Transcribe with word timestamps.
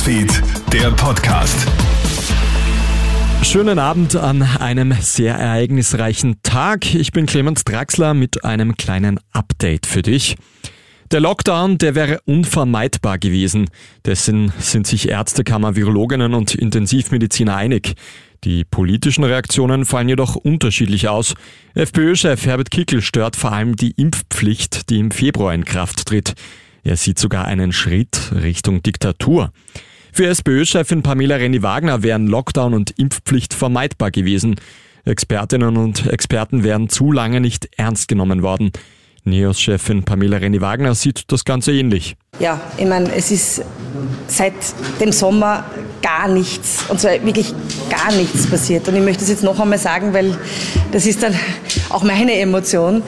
Newsfeed, 0.00 0.42
der 0.72 0.90
Podcast. 0.92 1.68
Schönen 3.42 3.78
Abend 3.78 4.16
an 4.16 4.40
einem 4.42 4.92
sehr 4.98 5.34
ereignisreichen 5.34 6.36
Tag. 6.42 6.94
Ich 6.94 7.12
bin 7.12 7.26
Clemens 7.26 7.64
Draxler 7.64 8.14
mit 8.14 8.42
einem 8.42 8.78
kleinen 8.78 9.20
Update 9.32 9.84
für 9.84 10.00
dich. 10.00 10.36
Der 11.10 11.20
Lockdown, 11.20 11.76
der 11.76 11.94
wäre 11.94 12.20
unvermeidbar 12.24 13.18
gewesen. 13.18 13.68
Dessen 14.06 14.54
sind 14.58 14.86
sich 14.86 15.10
Ärztekammer, 15.10 15.76
Virologinnen 15.76 16.32
und 16.32 16.54
Intensivmediziner 16.54 17.56
einig. 17.56 17.92
Die 18.44 18.64
politischen 18.64 19.24
Reaktionen 19.24 19.84
fallen 19.84 20.08
jedoch 20.08 20.34
unterschiedlich 20.34 21.08
aus. 21.08 21.34
FPÖ-Chef 21.74 22.46
Herbert 22.46 22.70
Kickel 22.70 23.02
stört 23.02 23.36
vor 23.36 23.52
allem 23.52 23.76
die 23.76 23.90
Impfpflicht, 23.90 24.88
die 24.88 24.98
im 24.98 25.10
Februar 25.10 25.52
in 25.52 25.66
Kraft 25.66 26.06
tritt. 26.06 26.32
Er 26.84 26.96
sieht 26.96 27.18
sogar 27.18 27.44
einen 27.44 27.72
Schritt 27.72 28.32
Richtung 28.34 28.82
Diktatur. 28.82 29.52
Für 30.12 30.26
SPÖ-Chefin 30.26 31.02
Pamela 31.02 31.36
Renny-Wagner 31.36 32.02
wären 32.02 32.26
Lockdown 32.26 32.74
und 32.74 32.98
Impfpflicht 32.98 33.54
vermeidbar 33.54 34.10
gewesen. 34.10 34.56
Expertinnen 35.04 35.76
und 35.76 36.06
Experten 36.06 36.62
wären 36.64 36.88
zu 36.88 37.12
lange 37.12 37.40
nicht 37.40 37.68
ernst 37.76 38.08
genommen 38.08 38.42
worden. 38.42 38.70
NEOS-Chefin 39.24 40.04
Pamela 40.04 40.38
Renny-Wagner 40.38 40.94
sieht 40.94 41.30
das 41.30 41.44
Ganze 41.44 41.72
ähnlich. 41.72 42.16
Ja, 42.38 42.60
ich 42.78 42.86
meine, 42.86 43.12
es 43.14 43.30
ist 43.30 43.62
seit 44.26 44.54
dem 45.00 45.12
Sommer 45.12 45.64
gar 46.02 46.26
nichts, 46.28 46.84
und 46.88 47.00
zwar 47.00 47.12
wirklich 47.24 47.52
gar 47.90 48.12
nichts 48.12 48.48
passiert. 48.48 48.88
Und 48.88 48.96
ich 48.96 49.02
möchte 49.02 49.22
es 49.22 49.28
jetzt 49.28 49.42
noch 49.42 49.60
einmal 49.60 49.78
sagen, 49.78 50.14
weil 50.14 50.38
das 50.92 51.06
ist 51.06 51.22
dann 51.22 51.34
auch 51.90 52.02
meine 52.02 52.32
Emotion. 52.38 53.02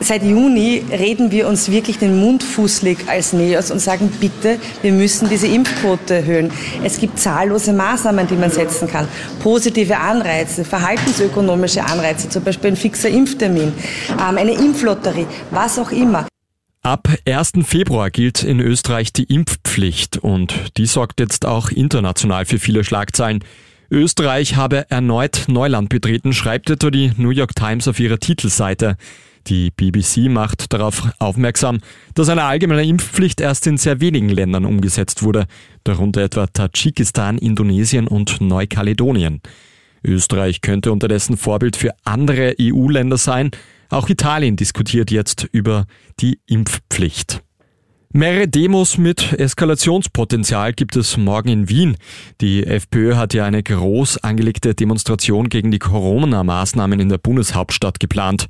Seit 0.00 0.22
Juni 0.22 0.84
reden 0.90 1.32
wir 1.32 1.48
uns 1.48 1.70
wirklich 1.70 1.98
den 1.98 2.20
Mund 2.20 2.42
fußlig 2.42 2.98
als 3.08 3.32
NEOS 3.32 3.72
und 3.72 3.80
sagen, 3.80 4.12
bitte, 4.20 4.58
wir 4.80 4.92
müssen 4.92 5.28
diese 5.28 5.48
Impfquote 5.48 6.14
erhöhen. 6.14 6.52
Es 6.84 6.98
gibt 7.00 7.18
zahllose 7.18 7.72
Maßnahmen, 7.72 8.26
die 8.28 8.36
man 8.36 8.50
setzen 8.50 8.88
kann. 8.88 9.08
Positive 9.42 9.98
Anreize, 9.98 10.64
verhaltensökonomische 10.64 11.84
Anreize, 11.84 12.28
zum 12.28 12.44
Beispiel 12.44 12.70
ein 12.70 12.76
fixer 12.76 13.08
Impftermin, 13.08 13.72
ähm, 14.12 14.36
eine 14.36 14.52
Impflotterie, 14.52 15.26
was 15.50 15.78
auch 15.80 15.90
immer. 15.90 16.28
Ab 16.82 17.08
1. 17.26 17.64
Februar 17.64 18.10
gilt 18.10 18.44
in 18.44 18.60
Österreich 18.60 19.12
die 19.12 19.24
Impfpflicht 19.24 20.16
und 20.18 20.54
die 20.76 20.86
sorgt 20.86 21.18
jetzt 21.18 21.44
auch 21.44 21.70
international 21.70 22.46
für 22.46 22.60
viele 22.60 22.84
Schlagzeilen. 22.84 23.44
Österreich 23.90 24.54
habe 24.54 24.88
erneut 24.90 25.46
Neuland 25.48 25.88
betreten, 25.88 26.32
schreibt 26.32 26.70
etwa 26.70 26.90
die 26.90 27.10
New 27.16 27.30
York 27.30 27.56
Times 27.56 27.88
auf 27.88 27.98
ihrer 27.98 28.18
Titelseite. 28.18 28.96
Die 29.46 29.70
BBC 29.70 30.28
macht 30.28 30.72
darauf 30.72 31.08
aufmerksam, 31.18 31.78
dass 32.14 32.28
eine 32.28 32.44
allgemeine 32.44 32.84
Impfpflicht 32.84 33.40
erst 33.40 33.66
in 33.66 33.78
sehr 33.78 34.00
wenigen 34.00 34.28
Ländern 34.28 34.64
umgesetzt 34.64 35.22
wurde, 35.22 35.46
darunter 35.84 36.22
etwa 36.22 36.46
Tadschikistan, 36.46 37.38
Indonesien 37.38 38.08
und 38.08 38.40
Neukaledonien. 38.40 39.40
Österreich 40.04 40.60
könnte 40.60 40.92
unterdessen 40.92 41.36
Vorbild 41.36 41.76
für 41.76 41.94
andere 42.04 42.54
EU-Länder 42.60 43.16
sein, 43.16 43.50
auch 43.90 44.08
Italien 44.08 44.56
diskutiert 44.56 45.10
jetzt 45.10 45.48
über 45.52 45.86
die 46.20 46.40
Impfpflicht. 46.46 47.42
Mehrere 48.12 48.48
Demos 48.48 48.96
mit 48.96 49.34
Eskalationspotenzial 49.34 50.72
gibt 50.72 50.96
es 50.96 51.18
morgen 51.18 51.48
in 51.50 51.68
Wien. 51.68 51.96
Die 52.40 52.66
FPÖ 52.66 53.16
hat 53.16 53.34
ja 53.34 53.44
eine 53.44 53.62
groß 53.62 54.24
angelegte 54.24 54.74
Demonstration 54.74 55.50
gegen 55.50 55.70
die 55.70 55.78
Corona-Maßnahmen 55.78 57.00
in 57.00 57.10
der 57.10 57.18
Bundeshauptstadt 57.18 58.00
geplant. 58.00 58.46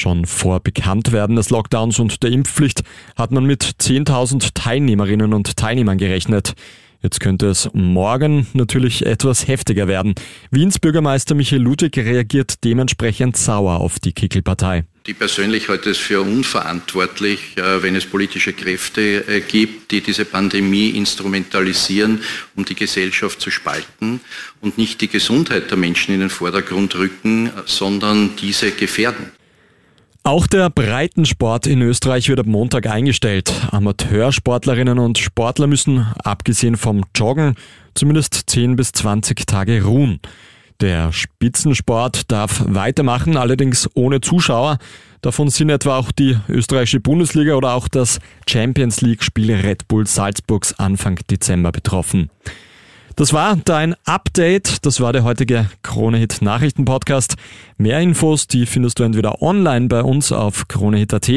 Schon 0.00 0.24
vor 0.24 0.60
Bekanntwerden 0.60 1.36
des 1.36 1.50
Lockdowns 1.50 1.98
und 1.98 2.22
der 2.22 2.30
Impfpflicht 2.30 2.84
hat 3.16 3.32
man 3.32 3.44
mit 3.44 3.62
10.000 3.62 4.52
Teilnehmerinnen 4.54 5.34
und 5.34 5.58
Teilnehmern 5.58 5.98
gerechnet. 5.98 6.54
Jetzt 7.02 7.20
könnte 7.20 7.48
es 7.48 7.68
morgen 7.74 8.46
natürlich 8.54 9.04
etwas 9.04 9.46
heftiger 9.46 9.88
werden. 9.88 10.14
Wiens 10.50 10.78
Bürgermeister 10.78 11.34
Michael 11.34 11.60
Ludwig 11.60 11.98
reagiert 11.98 12.64
dementsprechend 12.64 13.36
sauer 13.36 13.78
auf 13.78 13.98
die 13.98 14.14
Kickelpartei. 14.14 14.84
Die 15.04 15.12
persönlich 15.12 15.68
halte 15.68 15.90
es 15.90 15.98
für 15.98 16.22
unverantwortlich, 16.22 17.58
äh, 17.58 17.82
wenn 17.82 17.94
es 17.94 18.06
politische 18.06 18.54
Kräfte 18.54 19.28
äh, 19.28 19.40
gibt, 19.40 19.90
die 19.90 20.00
diese 20.00 20.24
Pandemie 20.24 20.88
instrumentalisieren, 20.88 22.22
um 22.56 22.64
die 22.64 22.74
Gesellschaft 22.74 23.38
zu 23.38 23.50
spalten 23.50 24.20
und 24.62 24.78
nicht 24.78 25.02
die 25.02 25.08
Gesundheit 25.08 25.70
der 25.70 25.76
Menschen 25.76 26.14
in 26.14 26.20
den 26.20 26.30
Vordergrund 26.30 26.94
rücken, 26.94 27.50
sondern 27.66 28.36
diese 28.36 28.70
gefährden. 28.70 29.30
Auch 30.30 30.46
der 30.46 30.70
Breitensport 30.70 31.66
in 31.66 31.82
Österreich 31.82 32.28
wird 32.28 32.38
ab 32.38 32.46
Montag 32.46 32.86
eingestellt. 32.86 33.52
Amateursportlerinnen 33.72 35.00
und 35.00 35.18
Sportler 35.18 35.66
müssen, 35.66 36.06
abgesehen 36.22 36.76
vom 36.76 37.04
Joggen, 37.16 37.56
zumindest 37.94 38.44
10 38.46 38.76
bis 38.76 38.92
20 38.92 39.44
Tage 39.44 39.82
ruhen. 39.82 40.20
Der 40.80 41.12
Spitzensport 41.12 42.30
darf 42.30 42.62
weitermachen, 42.64 43.36
allerdings 43.36 43.90
ohne 43.94 44.20
Zuschauer. 44.20 44.78
Davon 45.20 45.48
sind 45.48 45.68
etwa 45.68 45.98
auch 45.98 46.12
die 46.12 46.38
österreichische 46.48 47.00
Bundesliga 47.00 47.56
oder 47.56 47.74
auch 47.74 47.88
das 47.88 48.20
Champions 48.48 49.00
League 49.00 49.24
Spiel 49.24 49.52
Red 49.52 49.88
Bull 49.88 50.06
Salzburgs 50.06 50.78
Anfang 50.78 51.18
Dezember 51.28 51.72
betroffen. 51.72 52.30
Das 53.20 53.34
war 53.34 53.54
dein 53.54 53.96
Update. 54.06 54.86
Das 54.86 54.98
war 55.02 55.12
der 55.12 55.24
heutige 55.24 55.68
Kronehit 55.82 56.40
Nachrichten 56.40 56.86
Podcast. 56.86 57.36
Mehr 57.76 58.00
Infos, 58.00 58.46
die 58.46 58.64
findest 58.64 58.98
du 58.98 59.02
entweder 59.02 59.42
online 59.42 59.88
bei 59.88 60.02
uns 60.02 60.32
auf 60.32 60.68
kronehit.at 60.68 61.30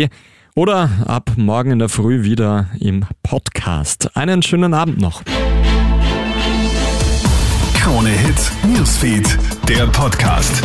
oder 0.56 0.90
ab 1.06 1.32
morgen 1.36 1.72
in 1.72 1.80
der 1.80 1.90
Früh 1.90 2.24
wieder 2.24 2.70
im 2.80 3.04
Podcast. 3.22 4.16
Einen 4.16 4.42
schönen 4.44 4.74
Abend 4.74 5.02
noch. 5.02 5.24
Kronehit 7.74 8.52
Newsfeed, 8.66 9.38
der 9.68 9.86
Podcast. 9.88 10.64